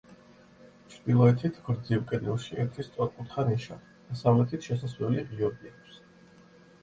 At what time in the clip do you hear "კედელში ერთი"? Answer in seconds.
2.11-2.85